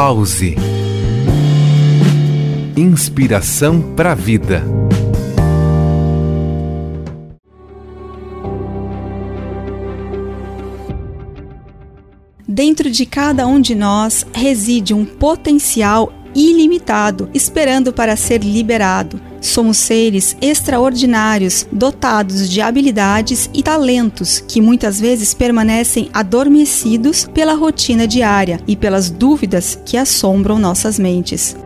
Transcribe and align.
Pause. 0.00 0.54
Inspiração 2.76 3.82
para 3.96 4.12
a 4.12 4.14
vida. 4.14 4.62
Dentro 12.46 12.88
de 12.88 13.04
cada 13.04 13.44
um 13.48 13.60
de 13.60 13.74
nós 13.74 14.24
reside 14.32 14.94
um 14.94 15.04
potencial 15.04 16.12
ilimitado, 16.34 17.28
esperando 17.32 17.92
para 17.92 18.16
ser 18.16 18.42
liberado. 18.44 19.20
Somos 19.40 19.76
seres 19.76 20.36
extraordinários, 20.40 21.66
dotados 21.70 22.48
de 22.50 22.60
habilidades 22.60 23.48
e 23.54 23.62
talentos 23.62 24.40
que 24.40 24.60
muitas 24.60 25.00
vezes 25.00 25.32
permanecem 25.32 26.10
adormecidos 26.12 27.28
pela 27.32 27.54
rotina 27.54 28.06
diária 28.06 28.60
e 28.66 28.74
pelas 28.74 29.10
dúvidas 29.10 29.78
que 29.84 29.96
assombram 29.96 30.58
nossas 30.58 30.98
mentes. 30.98 31.56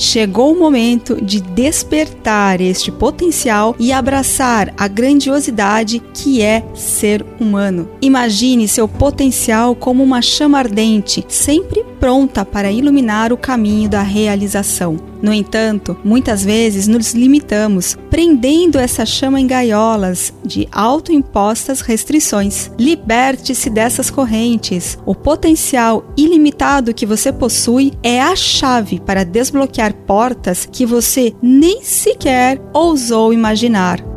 Chegou 0.00 0.54
o 0.54 0.58
momento 0.58 1.22
de 1.22 1.42
despertar 1.42 2.58
este 2.58 2.90
potencial 2.90 3.76
e 3.78 3.92
abraçar 3.92 4.72
a 4.74 4.88
grandiosidade 4.88 6.00
que 6.14 6.40
é 6.40 6.64
ser 6.74 7.22
humano. 7.38 7.86
Imagine 8.00 8.66
seu 8.66 8.88
potencial 8.88 9.76
como 9.76 10.02
uma 10.02 10.22
chama 10.22 10.58
ardente, 10.58 11.22
sempre 11.28 11.84
pronta 12.00 12.46
para 12.46 12.72
iluminar 12.72 13.30
o 13.30 13.36
caminho 13.36 13.90
da 13.90 14.00
realização. 14.00 15.09
No 15.22 15.32
entanto, 15.32 15.96
muitas 16.04 16.44
vezes 16.44 16.88
nos 16.88 17.12
limitamos, 17.12 17.96
prendendo 18.08 18.78
essa 18.78 19.04
chama 19.04 19.40
em 19.40 19.46
gaiolas 19.46 20.32
de 20.44 20.66
autoimpostas 20.72 21.80
restrições. 21.80 22.70
Liberte-se 22.78 23.68
dessas 23.70 24.10
correntes. 24.10 24.98
O 25.04 25.14
potencial 25.14 26.04
ilimitado 26.16 26.94
que 26.94 27.06
você 27.06 27.32
possui 27.32 27.92
é 28.02 28.20
a 28.20 28.34
chave 28.34 29.00
para 29.00 29.24
desbloquear 29.24 29.94
portas 29.94 30.66
que 30.70 30.86
você 30.86 31.34
nem 31.42 31.82
sequer 31.82 32.60
ousou 32.72 33.32
imaginar. 33.32 34.09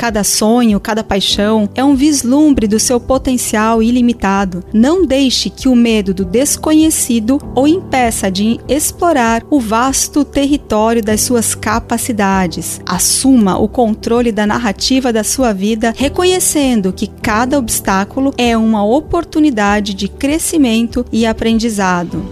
Cada 0.00 0.24
sonho, 0.24 0.80
cada 0.80 1.04
paixão 1.04 1.68
é 1.74 1.84
um 1.84 1.94
vislumbre 1.94 2.66
do 2.66 2.80
seu 2.80 2.98
potencial 2.98 3.82
ilimitado. 3.82 4.64
Não 4.72 5.04
deixe 5.04 5.50
que 5.50 5.68
o 5.68 5.76
medo 5.76 6.14
do 6.14 6.24
desconhecido 6.24 7.38
o 7.54 7.66
impeça 7.66 8.30
de 8.30 8.58
explorar 8.66 9.44
o 9.50 9.60
vasto 9.60 10.24
território 10.24 11.04
das 11.04 11.20
suas 11.20 11.54
capacidades. 11.54 12.80
Assuma 12.86 13.58
o 13.58 13.68
controle 13.68 14.32
da 14.32 14.46
narrativa 14.46 15.12
da 15.12 15.22
sua 15.22 15.52
vida, 15.52 15.92
reconhecendo 15.94 16.94
que 16.94 17.06
cada 17.06 17.58
obstáculo 17.58 18.32
é 18.38 18.56
uma 18.56 18.82
oportunidade 18.82 19.92
de 19.92 20.08
crescimento 20.08 21.04
e 21.12 21.26
aprendizado. 21.26 22.24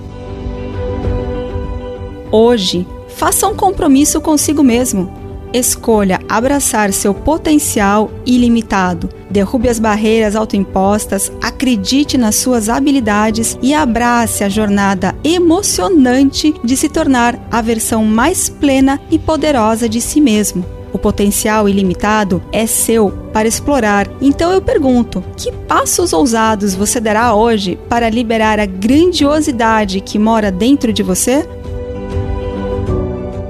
Hoje, 2.32 2.86
faça 3.08 3.46
um 3.46 3.54
compromisso 3.54 4.22
consigo 4.22 4.62
mesmo 4.62 5.17
Escolha 5.52 6.20
abraçar 6.28 6.92
seu 6.92 7.14
potencial 7.14 8.10
ilimitado. 8.26 9.08
Derrube 9.30 9.68
as 9.68 9.78
barreiras 9.78 10.36
autoimpostas, 10.36 11.30
acredite 11.42 12.16
nas 12.18 12.36
suas 12.36 12.68
habilidades 12.68 13.58
e 13.62 13.74
abrace 13.74 14.44
a 14.44 14.48
jornada 14.48 15.14
emocionante 15.24 16.54
de 16.62 16.76
se 16.76 16.88
tornar 16.88 17.38
a 17.50 17.60
versão 17.60 18.04
mais 18.04 18.48
plena 18.48 19.00
e 19.10 19.18
poderosa 19.18 19.88
de 19.88 20.00
si 20.00 20.20
mesmo. 20.20 20.64
O 20.92 20.98
potencial 20.98 21.68
ilimitado 21.68 22.42
é 22.50 22.66
seu 22.66 23.10
para 23.32 23.46
explorar. 23.46 24.08
Então 24.20 24.52
eu 24.52 24.60
pergunto: 24.60 25.22
que 25.36 25.52
passos 25.52 26.12
ousados 26.12 26.74
você 26.74 26.98
dará 26.98 27.34
hoje 27.34 27.78
para 27.88 28.08
liberar 28.08 28.58
a 28.58 28.66
grandiosidade 28.66 30.00
que 30.00 30.18
mora 30.18 30.50
dentro 30.50 30.92
de 30.92 31.02
você? 31.02 31.46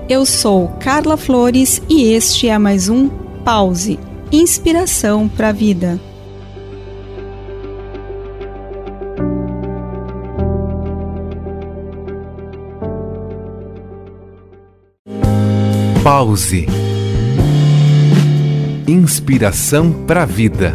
Eu 0.08 0.24
sou 0.24 0.68
Carla 0.80 1.18
Flores 1.18 1.82
e 1.86 2.04
este 2.14 2.48
é 2.48 2.58
mais 2.58 2.88
um 2.88 3.10
Pause 3.44 4.00
Inspiração 4.32 5.28
para 5.28 5.50
a 5.50 5.52
Vida. 5.52 6.00
Pause 16.02 16.66
Inspiração 18.86 19.92
para 20.06 20.22
a 20.22 20.26
Vida. 20.26 20.74